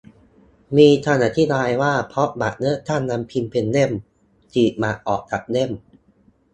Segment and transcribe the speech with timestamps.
[0.77, 3.91] มีคำอธิบายว่าเพราะบัตรเลือกตั้งมันพิมพ์เป็นเล่ม
[4.53, 5.71] ฉีกบัตรออกจากเล่ม